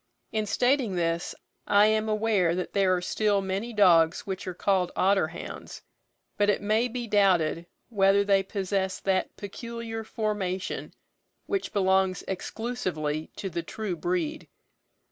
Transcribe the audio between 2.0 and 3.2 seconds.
aware that there are